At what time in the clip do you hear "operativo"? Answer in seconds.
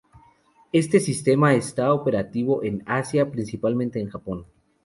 1.93-2.63